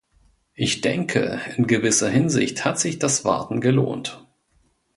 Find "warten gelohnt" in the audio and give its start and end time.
3.23-4.25